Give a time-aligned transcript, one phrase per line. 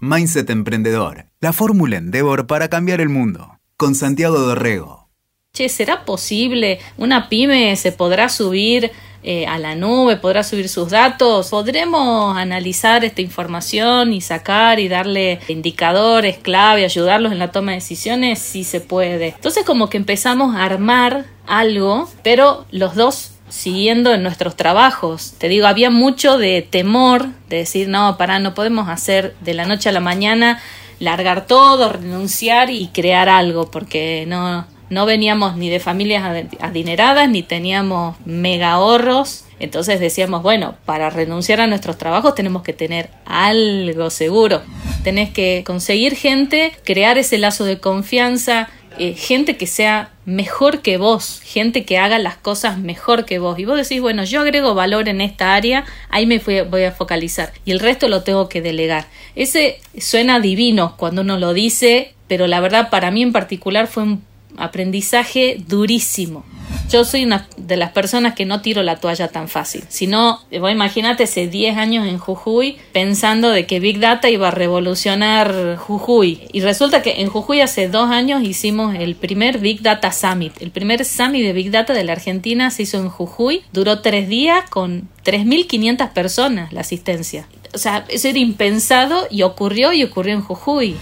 [0.00, 3.58] Mindset Emprendedor, la fórmula Endeavor para cambiar el mundo.
[3.78, 5.08] Con Santiago Dorrego.
[5.54, 6.80] Che, ¿será posible?
[6.98, 8.90] ¿Una pyme se podrá subir
[9.22, 10.18] eh, a la nube?
[10.18, 11.48] ¿Podrá subir sus datos?
[11.48, 17.78] ¿Podremos analizar esta información y sacar y darle indicadores clave, ayudarlos en la toma de
[17.78, 18.38] decisiones?
[18.38, 19.28] Sí se puede.
[19.28, 25.34] Entonces como que empezamos a armar algo, pero los dos siguiendo en nuestros trabajos.
[25.38, 29.66] Te digo, había mucho de temor, de decir, no, para, no podemos hacer de la
[29.66, 30.60] noche a la mañana,
[30.98, 37.42] largar todo, renunciar y crear algo, porque no, no veníamos ni de familias adineradas, ni
[37.42, 39.44] teníamos mega ahorros.
[39.58, 44.62] Entonces decíamos, bueno, para renunciar a nuestros trabajos tenemos que tener algo seguro.
[45.02, 48.68] Tenés que conseguir gente, crear ese lazo de confianza,
[48.98, 53.58] eh, gente que sea mejor que vos, gente que haga las cosas mejor que vos.
[53.58, 57.52] Y vos decís, bueno, yo agrego valor en esta área, ahí me voy a focalizar.
[57.64, 59.06] Y el resto lo tengo que delegar.
[59.34, 64.02] Ese suena divino cuando uno lo dice, pero la verdad para mí en particular fue
[64.02, 64.24] un
[64.56, 66.44] aprendizaje durísimo.
[66.88, 69.82] Yo soy una de las personas que no tiro la toalla tan fácil.
[69.88, 74.48] Si no, vos imagínate hace 10 años en Jujuy pensando de que Big Data iba
[74.48, 76.42] a revolucionar Jujuy.
[76.52, 80.52] Y resulta que en Jujuy hace dos años hicimos el primer Big Data Summit.
[80.60, 83.62] El primer Summit de Big Data de la Argentina se hizo en Jujuy.
[83.72, 87.48] Duró tres días con 3.500 personas la asistencia.
[87.74, 90.96] O sea, eso era impensado y ocurrió y ocurrió en Jujuy.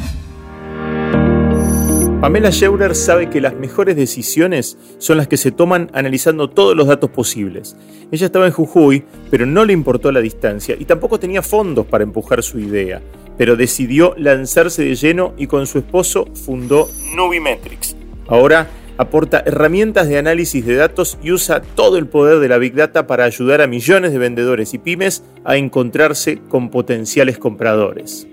[2.25, 6.87] Pamela Scheurer sabe que las mejores decisiones son las que se toman analizando todos los
[6.87, 7.77] datos posibles.
[8.11, 12.03] Ella estaba en Jujuy, pero no le importó la distancia y tampoco tenía fondos para
[12.03, 13.03] empujar su idea,
[13.37, 17.95] pero decidió lanzarse de lleno y con su esposo fundó Nubimetrics.
[18.27, 22.73] Ahora aporta herramientas de análisis de datos y usa todo el poder de la Big
[22.73, 28.27] Data para ayudar a millones de vendedores y pymes a encontrarse con potenciales compradores.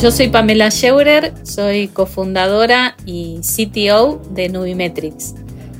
[0.00, 5.34] Yo soy Pamela Scheurer, soy cofundadora y CTO de Nubimetrics.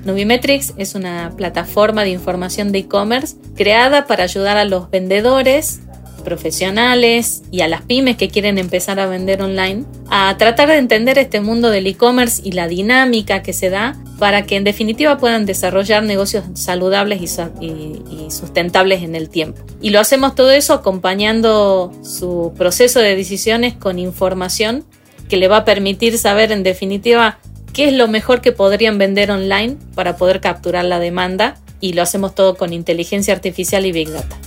[0.04, 5.80] Nubimetrics es una plataforma de información de e-commerce creada para ayudar a los vendedores
[6.24, 11.18] profesionales y a las pymes que quieren empezar a vender online a tratar de entender
[11.18, 15.46] este mundo del e-commerce y la dinámica que se da para que en definitiva puedan
[15.46, 17.20] desarrollar negocios saludables
[17.60, 19.62] y, sustentables en el tiempo.
[19.80, 24.84] Y lo hacemos todo eso acompañando su proceso de decisiones con información
[25.28, 27.38] que le va a permitir saber en definitiva
[27.72, 32.02] qué es lo mejor que podrían vender online para poder capturar la demanda y lo
[32.02, 34.38] hacemos todo con inteligencia artificial y big data.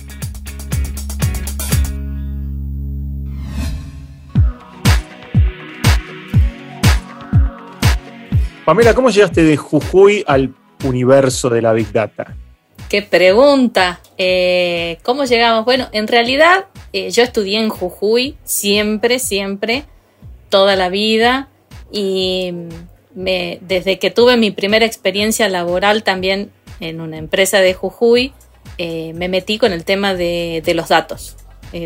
[8.68, 12.36] Pamela, ¿cómo llegaste de Jujuy al universo de la Big Data?
[12.90, 13.98] Qué pregunta.
[14.18, 15.64] Eh, ¿Cómo llegamos?
[15.64, 19.84] Bueno, en realidad eh, yo estudié en Jujuy siempre, siempre,
[20.50, 21.48] toda la vida.
[21.90, 22.52] Y
[23.14, 28.34] desde que tuve mi primera experiencia laboral también en una empresa de Jujuy,
[28.76, 31.36] eh, me metí con el tema de, los datos.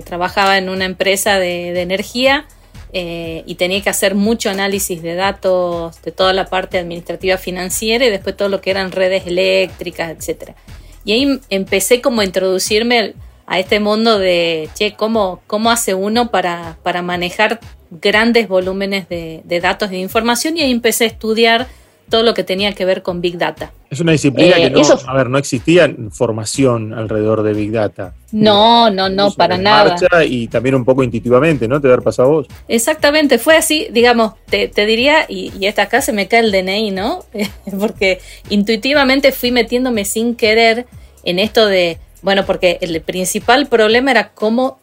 [0.04, 2.49] trabajaba en una empresa de energía
[2.92, 8.04] eh, y tenía que hacer mucho análisis de datos de toda la parte administrativa financiera
[8.04, 10.53] y después todo lo que eran redes eléctricas, etc.
[11.04, 13.14] Y ahí empecé como a introducirme
[13.47, 17.60] a este mundo de, che, ¿cómo, cómo hace uno para, para manejar
[17.91, 20.56] grandes volúmenes de, de datos y de información?
[20.58, 21.69] Y ahí empecé a estudiar
[22.12, 23.72] todo lo que tenía que ver con Big Data.
[23.88, 28.12] Es una disciplina que eh, no, a ver, no existía formación alrededor de Big Data.
[28.32, 29.96] No, no, no, para nada.
[30.26, 31.80] Y también un poco intuitivamente, ¿no?
[31.80, 32.48] Te haber pasado vos.
[32.68, 36.90] Exactamente, fue así, digamos, te, diría, y, y esta acá se me cae el DNI,
[36.90, 37.24] ¿no?
[37.80, 38.20] porque
[38.50, 40.84] intuitivamente fui metiéndome sin querer
[41.24, 44.80] en esto de, bueno, porque el principal problema era cómo,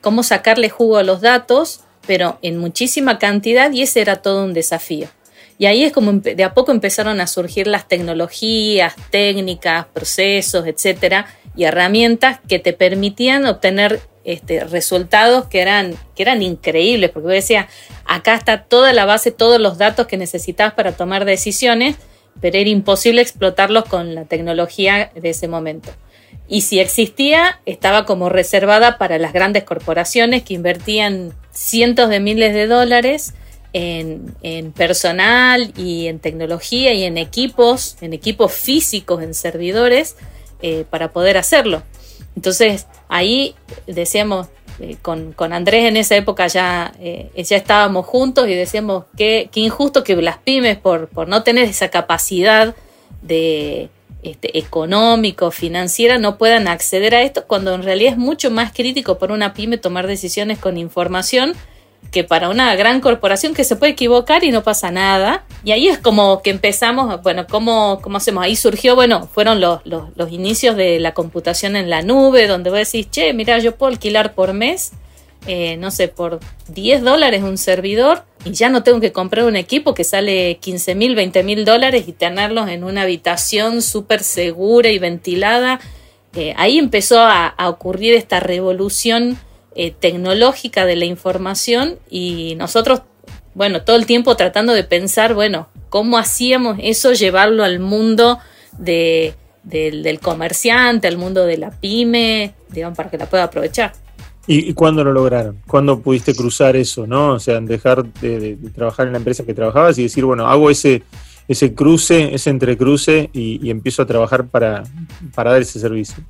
[0.00, 4.54] cómo sacarle jugo a los datos, pero en muchísima cantidad, y ese era todo un
[4.54, 5.08] desafío.
[5.58, 11.26] Y ahí es como de a poco empezaron a surgir las tecnologías, técnicas, procesos, etcétera,
[11.56, 17.32] y herramientas que te permitían obtener este, resultados que eran, que eran increíbles, porque yo
[17.32, 17.68] decía,
[18.04, 21.96] acá está toda la base, todos los datos que necesitabas para tomar decisiones,
[22.40, 25.90] pero era imposible explotarlos con la tecnología de ese momento.
[26.46, 32.54] Y si existía, estaba como reservada para las grandes corporaciones que invertían cientos de miles
[32.54, 33.34] de dólares
[33.72, 40.16] en, personal y en tecnología y en equipos, en equipos físicos, en servidores,
[40.62, 41.82] eh, para poder hacerlo.
[42.36, 43.54] Entonces ahí
[43.86, 44.48] decíamos,
[44.80, 50.04] eh, con, Andrés en esa época ya, eh, ya estábamos juntos y decíamos qué, injusto
[50.04, 52.74] que las pymes por, por no tener esa capacidad
[53.22, 53.90] de,
[54.22, 59.16] este, económico, financiera, no puedan acceder a esto, cuando en realidad es mucho más crítico
[59.16, 61.54] para una pyme tomar decisiones con información
[62.10, 65.44] que para una gran corporación que se puede equivocar y no pasa nada.
[65.62, 68.44] Y ahí es como que empezamos, bueno, ¿cómo, cómo hacemos?
[68.44, 72.70] Ahí surgió, bueno, fueron los, los, los inicios de la computación en la nube, donde
[72.70, 74.92] vos decís, che, mira, yo puedo alquilar por mes
[75.46, 79.56] eh, no sé, por 10 dólares un servidor y ya no tengo que comprar un
[79.56, 84.90] equipo que sale 15 mil, 20 mil dólares y tenerlos en una habitación súper segura
[84.90, 85.80] y ventilada.
[86.34, 89.38] Eh, ahí empezó a, ocurrir esta revolución
[89.74, 93.02] eh, tecnológica de la información y nosotros,
[93.54, 98.38] bueno, todo el tiempo tratando de pensar, bueno, ¿cómo hacíamos eso, llevarlo al mundo
[98.78, 103.92] de, del comerciante, al mundo de la pyme, digamos, para que la pueda aprovechar?
[104.50, 105.58] ¿Y, cuándo lo lograron?
[105.66, 107.32] ¿Cuándo pudiste cruzar eso, no?
[107.34, 111.02] O sea, dejar de, trabajar en la empresa que trabajabas y decir, bueno, hago ese,
[111.46, 114.84] ese cruce, ese entrecruce y, empiezo a trabajar para,
[115.34, 116.24] para dar ese servicio.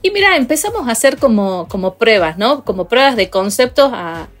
[0.00, 2.64] Y mira, empezamos a hacer como, como pruebas, ¿no?
[2.64, 3.92] Como pruebas de conceptos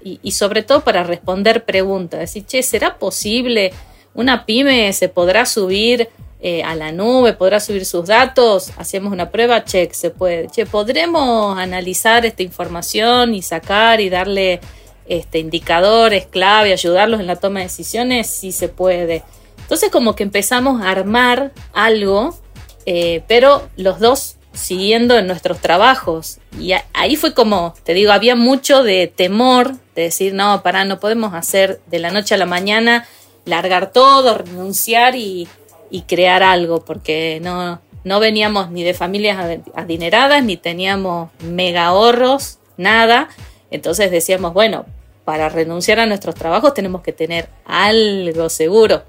[0.02, 2.20] y, sobre todo para responder preguntas.
[2.20, 3.72] Decir, che, ¿será posible?
[4.14, 6.08] ¿Una pyme se podrá subir
[6.40, 10.46] eh, a la nube, podrá subir sus datos, hacemos una prueba, check, se puede.
[10.46, 14.60] Che, podremos analizar esta información y sacar y darle
[15.08, 19.24] este, indicadores clave, ayudarlos en la toma de decisiones, si se puede.
[19.58, 22.38] Entonces como que empezamos a armar algo,
[22.86, 26.38] eh, pero los dos siguiendo en nuestros trabajos.
[26.58, 31.00] Y ahí fue como, te digo, había mucho de temor de decir, no, para, no
[31.00, 33.06] podemos hacer de la noche a la mañana,
[33.44, 35.48] largar todo, renunciar y,
[35.90, 42.58] y crear algo, porque no, no veníamos ni de familias adineradas, ni teníamos mega ahorros,
[42.76, 43.28] nada.
[43.70, 44.86] Entonces decíamos, bueno,
[45.24, 49.02] para renunciar a nuestros trabajos tenemos que tener algo seguro.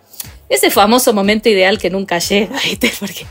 [0.49, 2.91] Ese famoso momento ideal que nunca llega, ¿viste?
[2.99, 3.25] Porque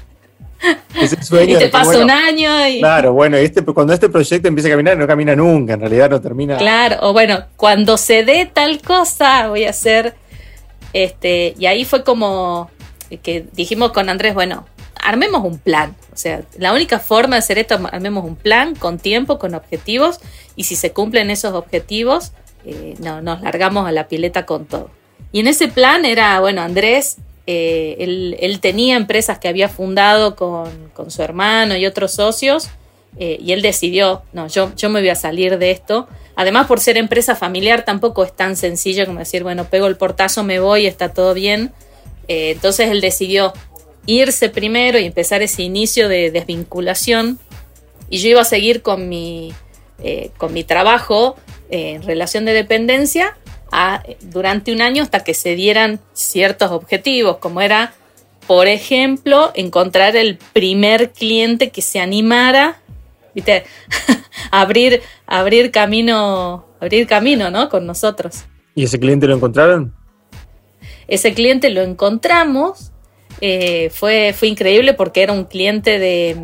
[1.47, 2.81] y te pasa un año y...
[2.81, 6.21] Claro, bueno, este, cuando este proyecto empieza a caminar, no camina nunca, en realidad no
[6.21, 6.57] termina.
[6.57, 10.15] Claro, o bueno, cuando se dé tal cosa, voy a hacer...
[10.93, 12.71] Este, y ahí fue como
[13.23, 14.67] que dijimos con Andrés, bueno,
[15.03, 15.97] armemos un plan.
[16.13, 20.21] O sea, la única forma de hacer esto, armemos un plan con tiempo, con objetivos,
[20.57, 22.33] y si se cumplen esos objetivos,
[22.65, 24.91] eh, no, nos largamos a la pileta con todo.
[25.33, 27.19] Y en ese plan era, bueno, Andrés,
[27.51, 30.69] eh, él, tenía empresas que había fundado con,
[31.09, 32.69] su hermano y otros socios,
[33.19, 36.09] eh, y él decidió, no, yo, me voy a salir de esto.
[36.37, 40.45] Además, por ser empresa familiar, tampoco es tan sencillo como decir, bueno, pego el portazo,
[40.45, 41.73] me voy, está todo bien
[42.29, 43.55] eh, entonces él decidió
[44.05, 47.39] irse primero y empezar ese inicio de desvinculación.
[48.11, 49.55] Y yo iba a seguir con mi,
[50.37, 51.37] con mi trabajo
[51.71, 53.39] en relación de dependencia
[54.21, 57.93] durante un año hasta que se dieran ciertos objetivos, como era,
[58.47, 62.81] por ejemplo, encontrar el primer cliente que se animara,
[63.35, 63.65] ¿viste?
[64.51, 67.69] abrir, abrir camino, abrir camino, ¿no?
[67.69, 68.45] Con nosotros.
[68.75, 69.95] ¿Y ese cliente lo encontraron?
[71.07, 72.93] Ese cliente lo encontramos,
[73.41, 76.37] eh, fue, fue increíble porque era un cliente de,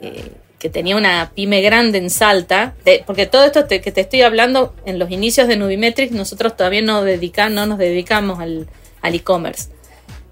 [0.00, 2.74] eh, que tenía una pyme grande en Salta,
[3.06, 7.02] porque todo esto que te estoy hablando en los inicios de Nubimetrics, nosotros todavía no,
[7.02, 8.68] no nos dedicamos al,
[9.02, 9.70] e-commerce.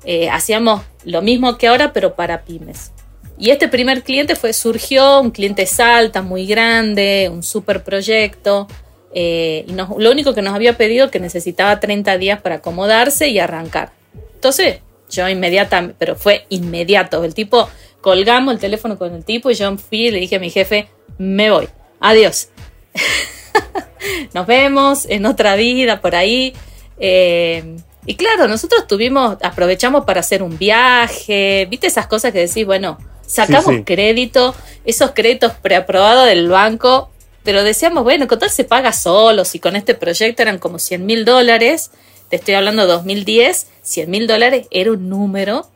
[0.04, 2.92] Eh, hacíamos lo mismo que ahora, pero para pymes.
[3.38, 8.66] Y este primer cliente fue, surgió, un cliente Salta muy grande, un super proyecto,
[9.14, 13.38] eh, y lo único que nos había pedido que necesitaba 30 días para acomodarse y
[13.38, 13.92] arrancar.
[14.34, 17.24] Entonces, yo inmediatamente, pero fue inmediato.
[17.24, 17.68] El tipo,
[18.06, 20.88] colgamos el teléfono con el tipo y yo fui y le dije a mi jefe,
[21.18, 22.50] me voy, adiós.
[24.32, 26.52] Nos vemos en otra vida por ahí.
[27.00, 27.64] Eh,
[28.04, 32.96] y claro, nosotros tuvimos, aprovechamos para hacer un viaje, viste esas cosas que decís, bueno,
[33.26, 37.10] sacamos crédito, esos créditos preaprobados del banco,
[37.42, 41.04] pero decíamos, bueno, con tal se paga solo, si con este proyecto eran como 100
[41.04, 41.90] mil dólares,
[42.28, 45.68] te estoy hablando de 2010, 100 mil dólares era un número.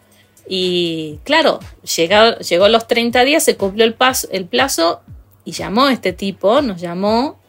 [0.48, 1.60] Y claro,
[1.96, 5.00] llegó, llegó los 30 días, se cumplió el, paso, el plazo
[5.44, 7.40] y llamó este tipo, nos llamó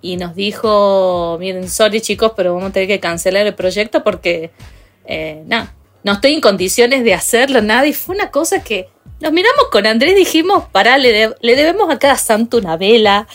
[0.00, 4.50] y nos dijo, miren, sorry chicos, pero vamos a tener que cancelar el proyecto porque,
[5.04, 5.68] eh, no,
[6.04, 7.86] no estoy en condiciones de hacerlo, nada.
[7.86, 8.88] Y fue una cosa que
[9.20, 13.26] nos miramos con Andrés dijimos, pará, le, le debemos a cada santo una vela,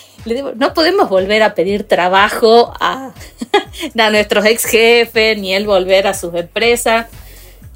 [0.56, 3.12] no podemos volver a pedir trabajo a,
[3.98, 7.06] a nuestros ex jefes, ni él volver a sus empresas.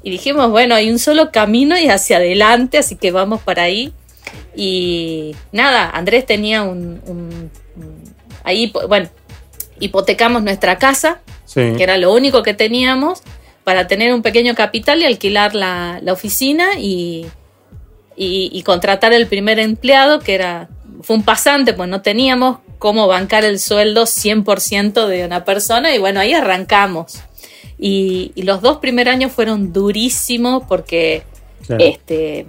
[0.03, 3.93] Y dijimos, bueno, hay un solo camino y hacia adelante, así que vamos para ahí.
[4.55, 7.51] Y nada, Andrés tenía un,
[8.43, 9.09] ahí, bueno,
[9.79, 11.19] hipotecamos nuestra casa,
[11.53, 13.21] que era lo único que teníamos,
[13.63, 17.27] para tener un pequeño capital y alquilar la, la oficina y,
[18.15, 20.69] y, contratar el primer empleado, que era,
[21.01, 25.99] fue un pasante, pues no teníamos cómo bancar el sueldo 100% de una persona y
[25.99, 27.19] bueno, ahí arrancamos.
[27.79, 31.23] Y, los dos primeros años fueron durísimos porque
[31.79, 32.45] este,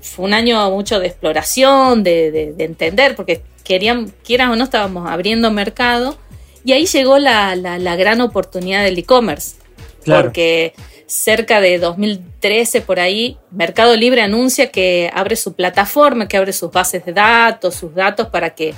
[0.00, 5.50] fue un año mucho de exploración, de, entender, porque querían, quieran o no, estábamos abriendo
[5.50, 6.16] mercado.
[6.64, 7.54] Y ahí llegó la,
[7.96, 9.56] gran oportunidad del e-commerce.
[10.04, 10.72] Porque
[11.06, 16.70] cerca de 2013 por ahí, Mercado Libre anuncia que abre su plataforma, que abre sus
[16.70, 18.74] bases de datos, sus datos para que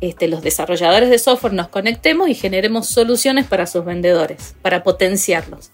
[0.00, 5.70] este, los desarrolladores de software nos conectemos y generemos soluciones para sus vendedores, para potenciarlos.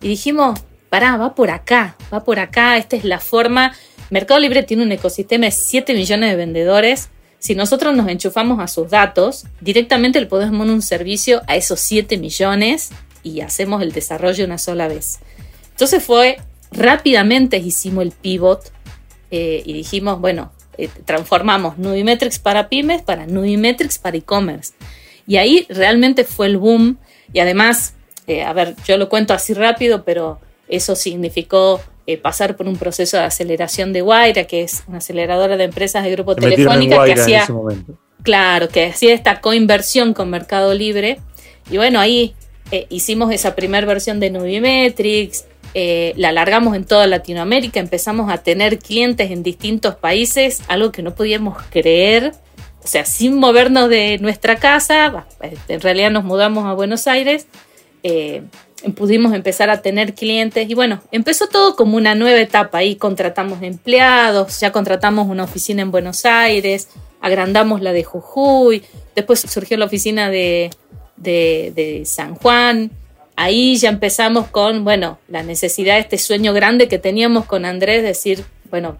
[0.00, 3.72] Y dijimos, pará, va por acá, va por acá, esta es la forma.
[4.10, 7.08] Mercado Libre tiene un ecosistema de 7 millones de vendedores.
[7.38, 11.80] Si nosotros nos enchufamos a sus datos, directamente le podemos dar un servicio a esos
[11.80, 12.90] 7 millones
[13.22, 15.18] y hacemos el desarrollo una sola vez.
[15.70, 16.38] Entonces fue,
[16.70, 18.72] rápidamente hicimos el pivot
[19.30, 24.72] eh, y dijimos, bueno, eh, transformamos Nubimetrics para pymes para Nubimetrics para e-commerce.
[25.26, 26.98] Y ahí realmente fue el boom
[27.32, 27.94] y además,
[28.26, 31.80] eh, a ver, yo lo cuento así rápido, pero eso significó
[32.20, 36.10] pasar por un proceso de aceleración de Guaira, que es una aceleradora de empresas de
[36.10, 37.46] grupo telefónica que hacía,
[38.22, 41.20] claro, que hacía esta coinversión con Mercado Libre.
[41.70, 42.34] Y bueno, ahí
[42.90, 48.78] hicimos esa primera versión de Nubimetrics, eh, la alargamos en toda Latinoamérica, empezamos a tener
[48.78, 52.34] clientes en distintos países, algo que no podíamos creer,
[52.84, 55.24] o sea, sin movernos de nuestra casa,
[55.68, 57.46] en realidad nos mudamos a Buenos Aires,
[58.02, 58.42] eh,
[58.96, 63.62] pudimos empezar a tener clientes y bueno, empezó todo como una nueva etapa, ahí contratamos
[63.62, 66.88] empleados, ya contratamos una oficina en Buenos Aires,
[67.22, 68.82] agrandamos la de Jujuy,
[69.16, 70.70] después surgió la oficina de,
[71.16, 72.90] de San Juan,
[73.36, 78.44] ahí ya empezamos con, bueno, la necesidad, este sueño grande que teníamos con Andrés, decir,
[78.70, 78.98] bueno,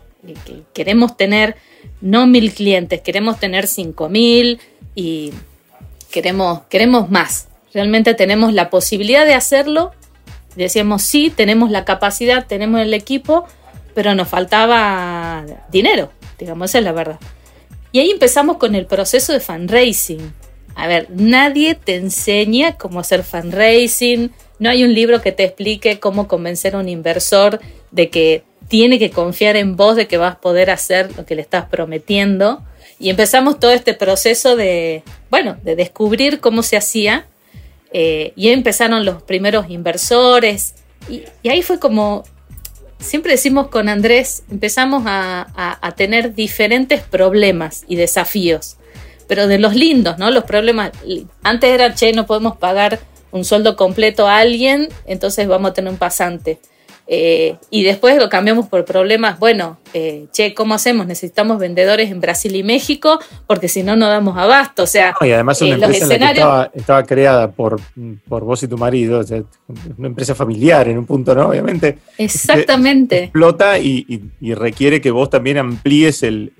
[0.72, 1.56] queremos tener
[2.00, 4.60] no mil clientes, queremos tener cinco mil
[4.94, 5.32] y
[6.10, 7.48] queremos, queremos más.
[7.74, 9.92] Realmente tenemos la posibilidad de hacerlo.
[10.56, 13.46] Decíamos, sí, tenemos la capacidad, tenemos el equipo,
[13.94, 17.18] pero nos faltaba dinero, digamos, esa es la verdad.
[17.90, 20.32] Y ahí empezamos con el proceso de fundraising.
[20.74, 25.98] A ver, nadie te enseña cómo hacer fundraising, no hay un libro que te explique
[25.98, 27.60] cómo convencer a un inversor
[27.90, 31.34] de que tiene que confiar en vos, de que vas a poder hacer lo que
[31.34, 32.62] le estás prometiendo.
[33.00, 37.26] Y empezamos todo este proceso de, bueno, de descubrir cómo se hacía.
[37.92, 40.76] Eh, y empezaron los primeros inversores.
[41.10, 42.22] Y, ahí fue como,
[43.00, 48.76] siempre decimos con Andrés, empezamos a tener diferentes problemas y desafíos
[49.32, 50.30] pero de los lindos, ¿no?
[50.30, 50.90] Los problemas,
[51.42, 55.90] antes era, che, no podemos pagar un sueldo completo a alguien, entonces vamos a tener
[55.90, 56.60] un pasante.
[57.06, 61.06] Eh, y después lo cambiamos por problemas, bueno, eh, che, ¿cómo hacemos?
[61.06, 64.82] Necesitamos vendedores en Brasil y México porque si no, no damos abasto.
[64.82, 66.18] O sea, y además una eh, empresa
[66.70, 67.80] que estaba, creada por,
[68.28, 69.42] por vos y tu marido, o sea,
[69.96, 71.48] una empresa familiar en un punto, ¿no?
[71.48, 72.00] Obviamente.
[72.18, 73.24] Exactamente.
[73.24, 76.52] Explota y, requiere que vos también amplíes el,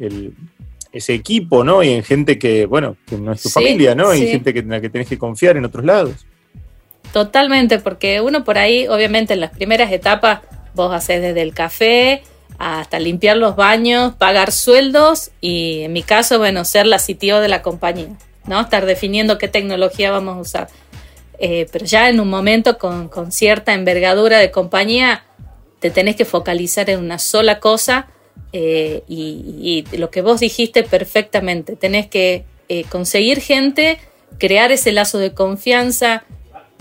[0.92, 1.82] ese equipo, ¿no?
[1.82, 4.14] Y en gente que, bueno, que no es tu familia, ¿no?
[4.14, 6.26] Y gente que, en la que tenés que confiar en otros lados.
[7.12, 10.40] Totalmente, porque uno por ahí, obviamente en las primeras etapas,
[10.74, 12.22] vos haces desde el café
[12.58, 17.48] hasta limpiar los baños, pagar sueldos y en mi caso, bueno, ser la CTO de
[17.48, 18.60] la compañía, ¿no?
[18.60, 20.68] Estar definiendo qué tecnología vamos a usar.
[21.38, 25.24] Eh, pero ya en un momento con, con cierta envergadura de compañía,
[25.80, 28.06] te tenés que focalizar en una sola cosa
[28.52, 33.98] eh, y, lo que vos dijiste perfectamente, tenés que eh, conseguir gente,
[34.38, 36.24] crear ese lazo de confianza,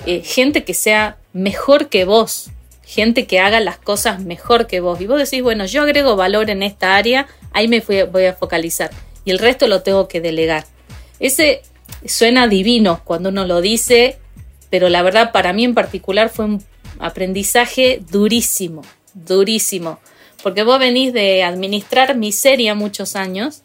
[0.06, 2.50] eh, gente que sea mejor que vos,
[2.84, 5.00] gente que haga las cosas mejor que vos.
[5.00, 8.92] Y vos decís, bueno, yo agrego valor en esta área, ahí me voy a focalizar
[9.24, 10.66] y el resto lo tengo que delegar.
[11.20, 11.62] Ese
[12.06, 14.18] suena divino cuando uno lo dice,
[14.70, 16.64] pero la verdad para mí en particular fue un
[17.00, 18.82] aprendizaje durísimo,
[19.14, 20.00] durísimo
[20.42, 23.64] porque vos venís de administrar miseria muchos años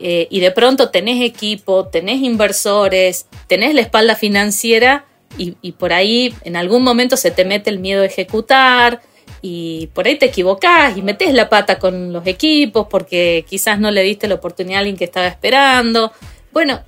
[0.00, 6.34] eh, y de pronto tenés equipo, tenés inversores, tenés la espalda financiera y, por ahí
[6.42, 9.02] en algún momento se te mete el miedo a ejecutar
[9.40, 13.90] y por ahí te equivocás y metes la pata con los equipos porque quizás no
[13.90, 16.12] le diste la oportunidad a alguien que estaba esperando.
[16.50, 16.82] Bueno,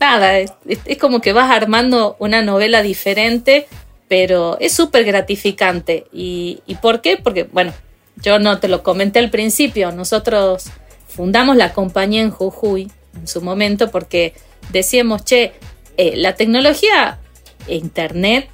[0.00, 0.52] nada, es,
[1.00, 3.66] como que vas armando una novela diferente,
[4.08, 6.06] pero es súper gratificante.
[6.12, 7.18] ¿Y, ¿Y por qué?
[7.18, 7.72] Porque, bueno,
[8.16, 10.64] yo no te lo comenté al principio, nosotros
[11.08, 14.34] fundamos la compañía en Jujuy en su momento porque
[14.70, 15.52] decíamos, che,
[15.96, 17.18] eh, la tecnología
[17.66, 18.48] e Internet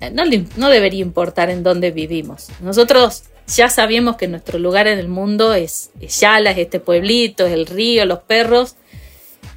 [0.00, 0.10] eh,
[0.56, 2.48] no, debería importar en dónde vivimos.
[2.60, 7.46] Nosotros ya sabíamos que nuestro lugar en el mundo es, es Yala, es este pueblito,
[7.46, 8.76] es el río, los perros.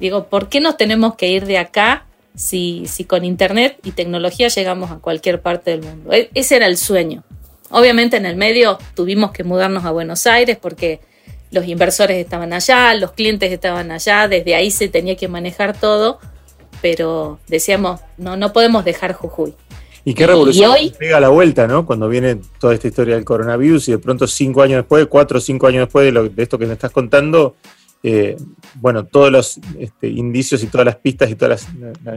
[0.00, 4.48] Digo, ¿por qué nos tenemos que ir de acá si, si con internet y tecnología
[4.48, 6.12] llegamos a cualquier parte del mundo?
[6.12, 7.24] E, ese era el sueño.
[7.70, 11.00] Obviamente en el medio tuvimos que mudarnos a Buenos Aires porque
[11.50, 16.18] los inversores estaban allá, los clientes estaban allá, desde ahí se tenía que manejar todo,
[16.82, 19.54] pero decíamos, no, no podemos dejar Jujuy.
[20.04, 21.84] Y qué revolución y hoy, pega la vuelta, ¿no?
[21.84, 25.40] Cuando viene toda esta historia del coronavirus y de pronto cinco años después, cuatro o
[25.40, 27.56] cinco años después de, esto que me estás contando,
[28.02, 28.36] eh,
[28.76, 31.66] bueno, todos los este, indicios y todas las pistas y todas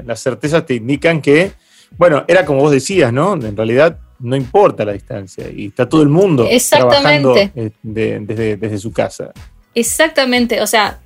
[0.05, 1.51] las, certezas te indican que,
[1.98, 3.34] bueno, era como vos decías, ¿no?
[3.34, 8.77] En realidad no importa la distancia y está todo el mundo trabajando eh, desde, desde
[8.77, 9.31] su casa.
[9.73, 10.99] Exactamente, o sea,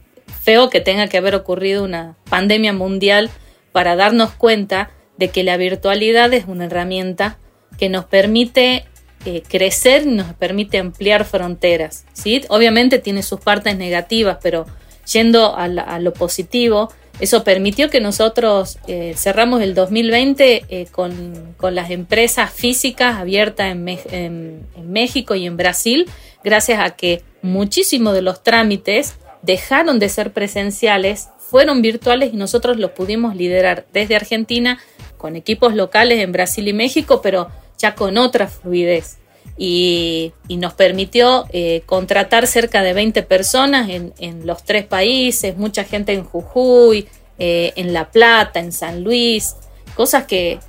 [0.44, 3.30] feo que tenga que haber ocurrido una pandemia mundial
[3.72, 7.38] para darnos cuenta de que la virtualidad es una herramienta
[7.78, 8.86] que nos permite
[9.26, 12.06] eh, crecer y nos permite ampliar fronteras.
[12.14, 12.44] ¿sí?
[12.50, 14.66] Obviamente tiene sus partes negativas, pero
[15.12, 15.68] yendo a,
[16.00, 23.16] lo positivo, eso permitió que nosotros eh, cerramos el 2020 eh, con, las empresas físicas
[23.16, 26.08] abiertas en, en, México y en Brasil,
[26.44, 32.78] gracias a que muchísimos de los trámites dejaron de ser presenciales, fueron virtuales y nosotros
[32.78, 34.80] los pudimos liderar desde Argentina
[35.18, 39.18] con equipos locales en Brasil y México, pero ya con otra fluidez.
[39.58, 46.14] Y, nos permitió eh, contratar cerca de 20 personas en, los tres países, mucha gente
[46.14, 47.08] en Jujuy,
[47.40, 49.56] eh, en La Plata, en San Luis,
[49.96, 50.60] cosas que,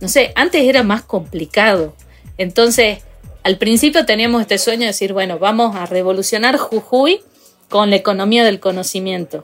[0.00, 1.94] no sé, antes era más complicado.
[2.38, 2.98] Entonces,
[3.42, 7.20] al principio teníamos este sueño de decir, bueno, vamos a revolucionar Jujuy
[7.68, 9.42] con la economía del conocimiento.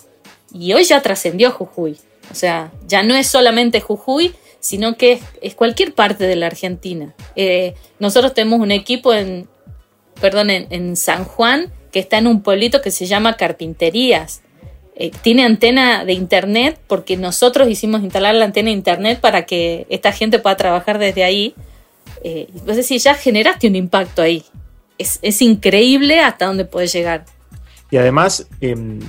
[0.53, 1.97] Y hoy ya trascendió Jujuy.
[2.31, 7.13] O sea, ya no es solamente Jujuy, sino que es, cualquier parte de la Argentina.
[7.35, 9.49] Eh, nosotros tenemos un equipo en,
[10.21, 14.43] perdón, en, San Juan que está en un pueblito que se llama Carpinterías.
[14.95, 19.85] Eh, tiene antena de internet porque nosotros hicimos instalar la antena de internet para que
[19.91, 21.55] esta gente pueda trabajar desde ahí.
[22.23, 24.45] Eh, es decir, ya generaste un impacto ahí.
[24.97, 27.25] Es, increíble hasta dónde puedes llegar.
[27.91, 29.01] Y además, em,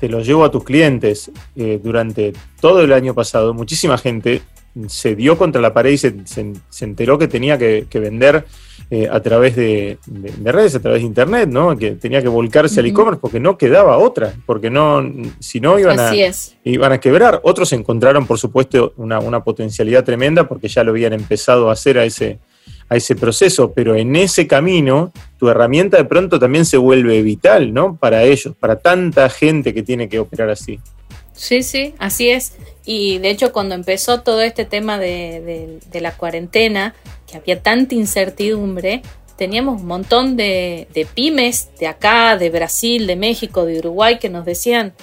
[0.00, 1.30] te lo llevo a tus clientes.
[1.54, 4.42] durante todo el año pasado, muchísima gente
[4.86, 6.14] se dio contra la pared y se,
[6.80, 8.44] enteró que tenía que, vender
[8.90, 9.98] eh, a través de,
[10.44, 11.76] redes, a través de internet, ¿no?
[11.76, 15.02] Que tenía que volcarse al e-commerce porque no quedaba otra, porque no,
[15.40, 16.12] si no iban a,
[16.64, 17.40] iban a quebrar.
[17.42, 22.04] Otros encontraron, por supuesto, una, potencialidad tremenda porque ya lo habían empezado a hacer a
[22.04, 22.38] ese,
[22.88, 27.72] a ese proceso, pero en ese camino tu herramienta de pronto también se vuelve vital,
[27.72, 27.96] ¿no?
[27.96, 30.78] Para ellos, para tanta gente que tiene que operar así.
[31.38, 32.54] Sí, sí, así es.
[32.84, 36.96] Y de hecho cuando empezó todo este tema de, la cuarentena,
[37.30, 39.02] que había tanta incertidumbre,
[39.36, 44.44] teníamos un montón de, pymes de acá, de Brasil, de México, de Uruguay, que nos
[44.44, 44.94] decían,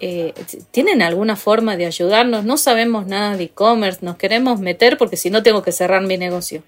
[0.00, 0.32] eh,
[0.70, 2.46] ¿tienen alguna forma de ayudarnos?
[2.46, 6.16] No sabemos nada de e-commerce, nos queremos meter porque si no tengo que cerrar mi
[6.16, 6.62] negocio.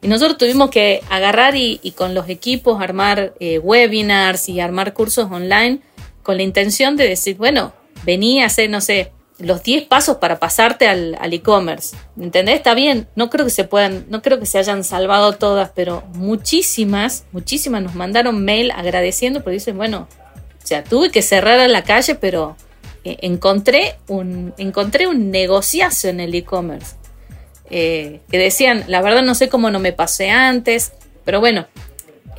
[0.00, 5.30] Y nosotros tuvimos que agarrar y, con los equipos armar eh, webinars y armar cursos
[5.30, 5.80] online
[6.22, 10.38] con la intención de decir, bueno, venía a hacer, no sé, los 10 pasos para
[10.38, 11.96] pasarte al, e-commerce.
[12.20, 12.56] ¿Entendés?
[12.56, 16.04] Está bien, no creo que se puedan, no creo que se hayan salvado todas, pero
[16.14, 20.08] muchísimas, muchísimas nos mandaron mail agradeciendo porque dicen, bueno,
[20.62, 22.56] o sea, tuve que cerrar a la calle, pero
[23.04, 26.96] eh, encontré, un, encontré un negociazo en el e-commerce.
[27.70, 30.92] Eh, que decían, la verdad no sé cómo no me pasé antes,
[31.24, 31.66] pero bueno,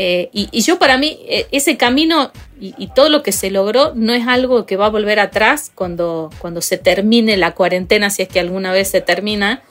[0.01, 4.13] eh, y, yo para mí, e, ese camino y, todo lo que se logró no
[4.13, 8.29] es algo que va a volver atrás cuando, cuando se termine la cuarentena, si es
[8.29, 9.61] que alguna vez se termina,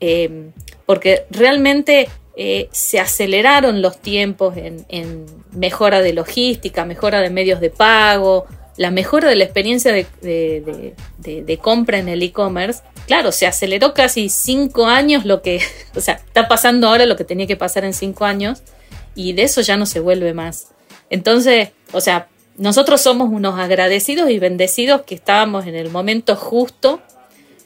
[0.00, 0.50] em,
[0.84, 7.70] porque realmente eh, se aceleraron los tiempos en, mejora de logística, mejora de medios de
[7.70, 10.06] pago, la mejora de la experiencia de,
[11.22, 12.82] de compra en el e-commerce.
[13.06, 15.60] Claro, se aceleró casi cinco años lo que,
[15.94, 18.62] o sea, está pasando ahora lo que tenía que pasar en cinco años
[19.18, 20.68] y de eso ya no se vuelve más.
[21.10, 27.02] Entonces, o sea, nosotros somos unos agradecidos y bendecidos que estábamos en el momento justo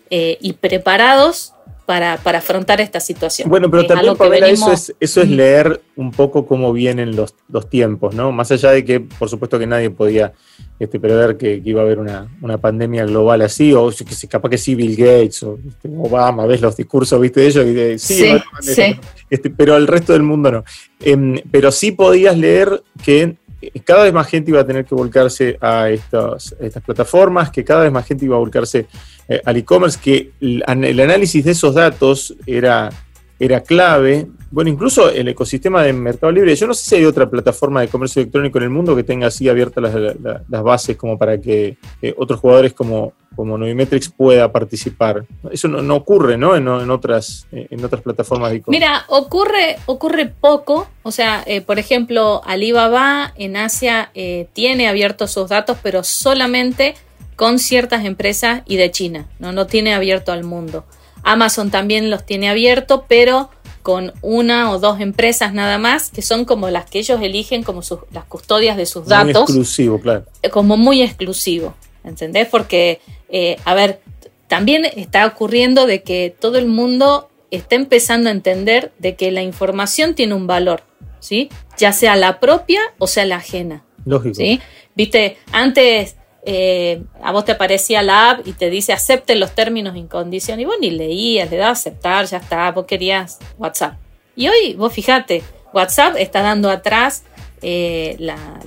[0.08, 1.52] eh, y preparados
[1.87, 3.49] para, afrontar esta situación.
[3.49, 7.68] Bueno, pero también, Pamela, eso, es, eso es leer un poco cómo vienen los, los,
[7.68, 8.33] tiempos, ¿no?
[8.33, 10.33] Más allá de que, por supuesto, que nadie podía
[10.79, 14.75] este, prever que, iba a haber una, pandemia global así, o que capaz que sí
[14.75, 18.97] Bill Gates o este, Obama, ves los discursos, viste, de ellos, y de, sí, sí,
[19.29, 20.64] Este, pero el resto del mundo no.
[21.01, 23.37] Em, pero sí podías leer que
[23.85, 27.83] cada vez más gente iba a tener que volcarse a estas, estas plataformas, que cada
[27.83, 28.87] vez más gente iba a volcarse
[29.29, 30.62] eh, al e-commerce, que el,
[31.01, 32.90] análisis de esos datos era,
[33.38, 37.28] era clave Bueno, incluso el ecosistema de Mercado Libre, yo no sé si hay otra
[37.28, 41.40] plataforma de comercio electrónico en el mundo que tenga así abiertas las, bases como para
[41.40, 45.24] que eh, otros jugadores como, como Novimetrix pueda participar.
[45.50, 46.54] Eso no, ocurre, ¿no?
[46.54, 48.78] En, otras, en otras plataformas de e-commerce.
[48.78, 50.86] Mira, ocurre, ocurre poco.
[51.02, 56.94] O sea, eh, por ejemplo, Alibaba en Asia eh, tiene abiertos sus datos, pero solamente
[57.36, 59.26] con ciertas empresas y de China.
[59.38, 60.84] No, no tiene abierto al mundo.
[61.22, 63.48] Amazon también los tiene abierto, pero
[63.83, 67.83] con una o dos empresas nada más, que son como las que ellos eligen como
[68.12, 69.35] las custodias de sus datos.
[69.35, 70.25] Muy exclusivo, claro.
[70.42, 72.49] Eh, como muy exclusivo, ¿entendés?
[72.49, 74.01] Porque, eh, a ver,
[74.47, 79.42] también está ocurriendo de que todo el mundo está empezando a entender de que la
[79.42, 80.83] información tiene un valor,
[81.21, 81.51] ¿sí?
[81.79, 83.85] Ya sea la propia o sea la ajena.
[84.05, 84.35] Lógico.
[84.35, 84.61] ¿sí?
[84.95, 89.96] Viste, antes eh, a vos te aparecía la app y te dice acepte los términos
[89.96, 93.94] y condiciones y vos ni leías, le das a aceptar, ya está, vos querías WhatsApp.
[94.35, 97.24] Y hoy vos fijate, WhatsApp está dando atrás
[97.64, 98.16] eh,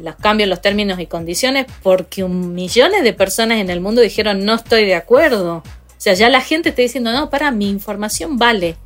[0.02, 4.02] los cambios en los términos y condiciones porque un, millones de personas en el mundo
[4.02, 5.58] dijeron no estoy de acuerdo.
[5.58, 5.64] O
[5.98, 8.78] sea, ya la gente está diciendo no, para, mi información vale.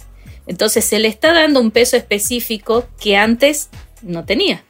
[0.47, 3.69] Entonces se le está dando un peso específico que antes
[4.01, 4.63] no tenía.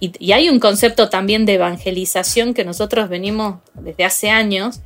[0.00, 4.80] Y, hay un concepto también de evangelización que nosotros venimos desde hace años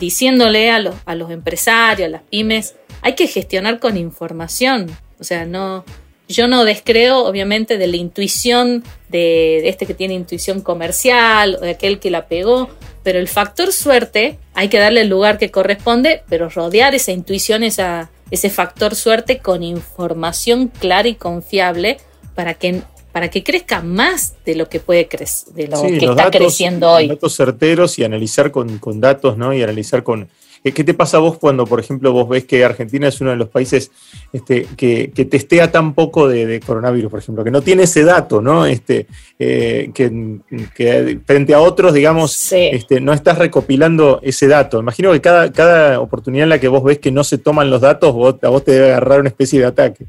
[0.00, 4.90] diciéndole a los, a los empresarios, a las pymes, hay que gestionar con información.
[5.20, 5.84] O sea, no,
[6.28, 11.70] yo no descreo, obviamente, de la intuición de, este que tiene intuición comercial o de
[11.70, 12.70] aquel que la pegó,
[13.02, 17.62] pero el factor suerte hay que darle el lugar que corresponde, pero rodear esa intuición,
[17.62, 21.98] esa, ese factor suerte con información clara y confiable
[22.34, 22.82] para que
[23.14, 27.06] para que crezca más de lo que puede crecer, de lo que está creciendo hoy.
[27.06, 29.54] Datos certeros y analizar con, datos, ¿no?
[29.54, 30.28] Y analizar con.
[30.64, 33.36] ¿Qué te pasa a vos cuando, por ejemplo, vos ves que Argentina es uno de
[33.36, 33.92] los países
[34.32, 38.66] este, que, testea tan poco de, coronavirus, por ejemplo, que no tiene ese dato, ¿no?
[38.66, 39.06] Este,
[39.38, 44.80] eh, que, frente a otros, digamos, este, no estás recopilando ese dato.
[44.80, 47.80] Imagino que cada, cada oportunidad en la que vos ves que no se toman los
[47.80, 48.08] datos,
[48.42, 50.04] a vos te debe agarrar una especie de ataque.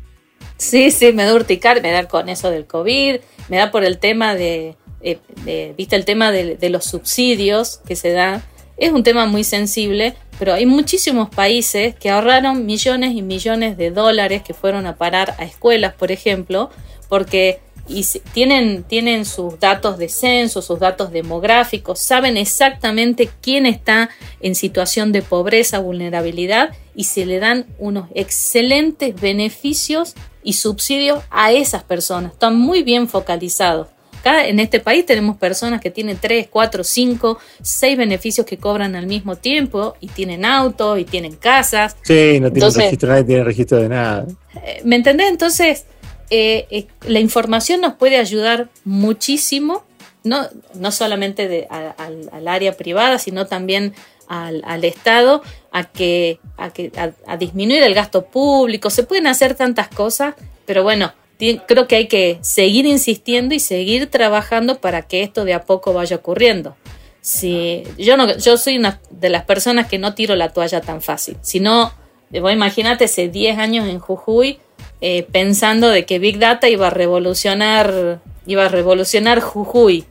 [0.57, 3.17] Sí, sí, me da urticar, me da con eso del COVID,
[3.49, 8.11] me da por el tema de, eh, viste, el tema de, los subsidios que se
[8.11, 8.41] da.
[8.77, 13.91] Es un tema muy sensible, pero hay muchísimos países que ahorraron millones y millones de
[13.91, 16.69] dólares que fueron a parar a escuelas, por ejemplo,
[17.07, 24.09] porque y tienen, tienen sus datos de censo, sus datos demográficos, saben exactamente quién está
[24.41, 30.15] en situación de pobreza, vulnerabilidad y se le dan unos excelentes beneficios
[30.45, 32.31] y subsidios a esas personas.
[32.31, 33.87] Están muy bien focalizados.
[34.19, 38.95] Acá en este país tenemos personas que tienen 3, 4, 5, 6 beneficios que cobran
[38.95, 41.97] al mismo tiempo y tienen autos y tienen casas.
[42.03, 44.25] Sí, no tienen registro, nadie tiene registro de nada.
[44.63, 45.29] Eh, ¿Me entendés?
[45.29, 45.85] Entonces,
[46.29, 49.83] eh, eh, la información nos puede ayudar muchísimo,
[50.23, 53.93] no, no solamente al, área privada, sino también
[54.27, 56.91] al, Estado a, que, a, que
[57.25, 58.89] a, disminuir el gasto público.
[58.89, 60.35] Se pueden hacer tantas cosas,
[60.65, 61.13] pero bueno,
[61.67, 65.93] creo que hay que seguir insistiendo y seguir trabajando para que esto de a poco
[65.93, 66.75] vaya ocurriendo.
[67.21, 71.01] Si, yo, no, yo soy una de las personas que no tiro la toalla tan
[71.01, 71.37] fácil.
[71.41, 71.91] Si no,
[72.31, 74.59] imagínate, hace 10 años en Jujuy
[75.01, 80.05] eh, pensando de que Big Data iba a revolucionar, iba a revolucionar Jujuy.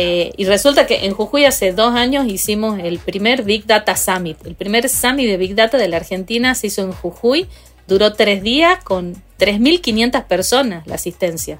[0.00, 4.38] Eh, y resulta que en Jujuy hace dos años hicimos el primer Big Data Summit.
[4.46, 7.48] El primer Summit de Big Data de la Argentina se hizo en Jujuy.
[7.88, 11.58] Duró tres días con 3.500 personas la asistencia.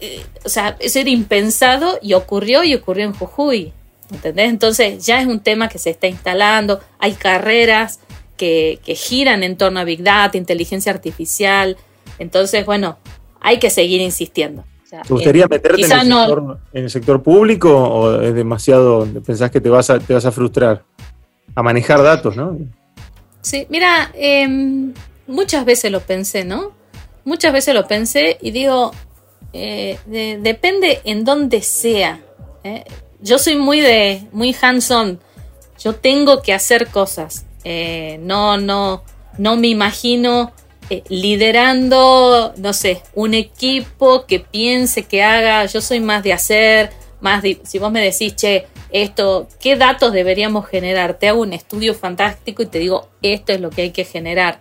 [0.00, 3.74] Eh, o sea, eso era impensado y ocurrió y ocurrió en Jujuy.
[4.10, 4.48] ¿Entendés?
[4.48, 6.80] Entonces ya es un tema que se está instalando.
[6.98, 8.00] Hay carreras
[8.38, 11.76] que, giran en torno a Big Data, inteligencia artificial.
[12.18, 12.96] Entonces, bueno,
[13.38, 14.64] hay que seguir insistiendo.
[14.90, 19.98] ¿Te gustaría meterte en el, sector, público o es demasiado, pensás que te vas a,
[19.98, 20.82] te vas a frustrar?
[21.54, 22.58] A manejar datos, ¿no?
[23.42, 24.94] Sí, mira, em,
[25.26, 26.72] muchas veces lo pensé, ¿no?
[27.24, 28.92] Muchas veces lo pensé y digo,
[29.52, 29.98] eh,
[30.40, 32.20] depende en dónde sea.
[32.64, 32.84] ¿eh?
[33.20, 35.20] Yo soy muy de, muy hands-on.
[35.78, 37.44] Yo tengo que hacer cosas.
[37.64, 39.02] Eh, no, no,
[39.36, 40.52] no me imagino
[40.90, 45.66] eh, liderando, no sé, un equipo que piense, que haga.
[45.66, 50.12] Yo soy más de hacer, más de, si vos me decís, che, esto, ¿qué datos
[50.12, 51.18] deberíamos generar?
[51.18, 54.60] Te hago un estudio fantástico y te digo, esto es lo que hay que generar.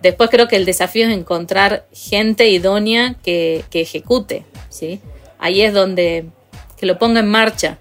[0.00, 5.00] Después creo que el desafío es encontrar gente idónea que, que ejecute, ¿sí?
[5.38, 6.26] Ahí es donde,
[6.76, 7.78] que lo ponga en marcha.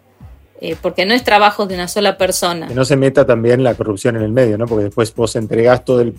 [0.61, 2.67] Eh, porque no es trabajo de una sola persona.
[2.67, 4.67] Que no se meta también la corrupción en el medio, ¿no?
[4.67, 6.15] Porque después vos entregás todo el,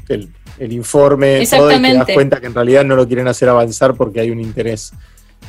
[0.59, 4.21] informe todo y te das cuenta que en realidad no lo quieren hacer avanzar porque
[4.21, 4.93] hay un interés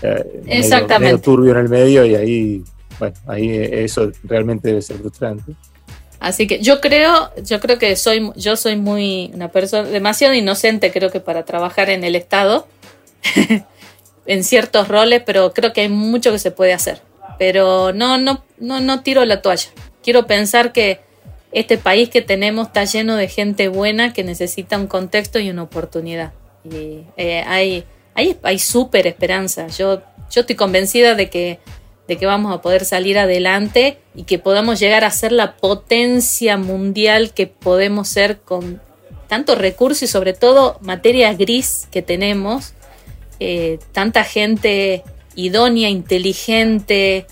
[0.02, 1.21] eh, Exactamente.
[1.21, 2.63] turbio en el medio y ahí,
[2.97, 5.54] bueno, ahí eso realmente debe ser frustrante.
[6.19, 10.91] Así que yo creo, yo creo que soy, yo soy muy una persona demasiado inocente,
[10.91, 12.67] creo que para trabajar en el Estado,
[14.26, 17.02] en ciertos roles, pero creo que hay mucho que se puede hacer.
[17.38, 19.69] Pero no, no, no, no tiro la toalla.
[20.04, 21.02] Quiero pensar que
[21.52, 25.63] este país que tenemos está lleno de gente buena que necesita un contexto y una
[25.63, 26.34] oportunidad.
[26.63, 29.67] Y eh, hay, hay, hay súper esperanza.
[29.67, 31.60] Yo, yo estoy convencida de que
[32.08, 36.58] de que vamos a poder salir adelante y que podamos llegar a ser la potencia
[36.58, 38.82] mundial que podemos ser con
[39.28, 42.73] tanto recursos y sobre todo materia gris que tenemos,
[43.39, 45.04] eh, tanta gente
[45.38, 47.26] idónea, inteligente,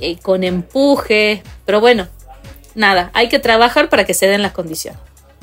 [0.00, 2.08] eh, con empuje, pero bueno,
[2.74, 5.00] nada, hay que trabajar para que se den las condiciones.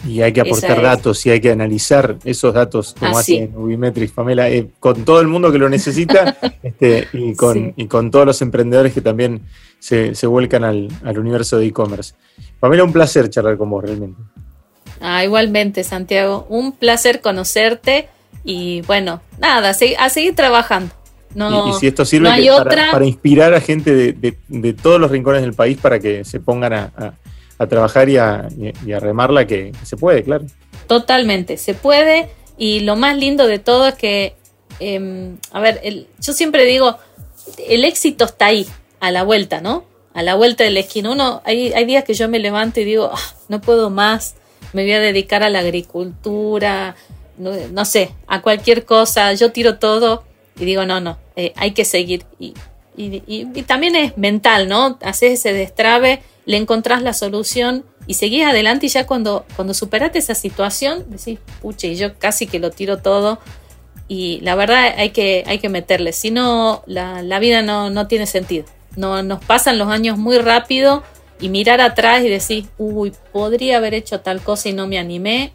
[0.08, 4.48] Y hay que aportar datos y hay que analizar esos datos, como hace Ubimetrics, Pamela,
[4.48, 8.42] eh, con todo el mundo que lo necesita este, y, con, y con todos los
[8.44, 9.42] emprendedores que también
[9.80, 12.14] se, vuelcan al, universo de e-commerce.
[12.60, 14.22] Pamela, un placer charlar con vos realmente.
[15.00, 18.08] Ah, igualmente, Santiago, un placer conocerte
[18.44, 20.94] y bueno, nada, a seguir trabajando.
[21.38, 22.30] No, y, si esto sirve
[22.92, 27.14] para, inspirar a gente de, todos los rincones del país para que se pongan a
[27.60, 28.50] a trabajar y a,
[29.00, 30.46] remarla que, se puede, claro.
[30.88, 34.36] Totalmente, se puede y lo más lindo de todo es que,
[34.80, 36.98] em, a ver, yo siempre digo,
[37.68, 38.68] el éxito está ahí,
[39.00, 39.86] a la vuelta, ¿no?
[40.14, 41.12] A la vuelta del esquina.
[41.12, 44.36] Uno, hay, hay días que yo me levanto y digo, ah, no puedo más,
[44.74, 46.96] me voy a dedicar a la agricultura,
[47.38, 50.24] no, sé, a cualquier cosa, yo tiro todo
[50.60, 52.26] y digo, no, no, eh, hay que seguir.
[52.40, 52.54] Y,
[52.96, 54.98] y, también es mental, ¿no?
[55.02, 60.18] Haces ese destrabe le encontrás la solución y seguís adelante y ya cuando, cuando superaste
[60.18, 63.40] esa situación, decís, puche, y yo casi que lo tiro todo
[64.08, 68.26] y la verdad hay que, hay que meterle, si no, la, vida no, no, tiene
[68.26, 68.66] sentido.
[68.96, 71.04] No, nos pasan los años muy rápido
[71.42, 75.52] y mirar atrás y decir, uy, podría haber hecho tal cosa y no me animé.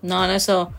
[0.00, 0.70] No, no, eso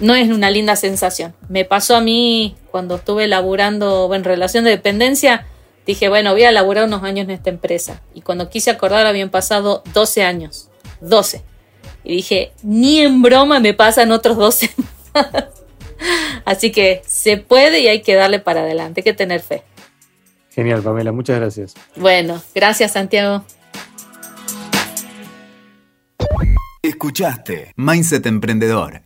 [0.00, 1.34] no es una linda sensación.
[1.48, 5.46] Me pasó a mí cuando estuve laburando en relación de dependencia,
[5.86, 8.02] dije, bueno, voy a laburar unos años en esta empresa.
[8.14, 10.68] Y cuando quise acordar habían pasado 12 años.
[11.00, 11.42] 12.
[12.04, 14.70] Y dije, ni en broma me pasan otros 12.
[16.44, 19.62] Así que se puede y hay que darle para adelante, hay que tener fe.
[20.50, 21.74] Genial, Pamela, muchas gracias.
[21.96, 23.44] Bueno, gracias, Santiago.
[26.82, 29.05] Escuchaste Mindset Emprendedor.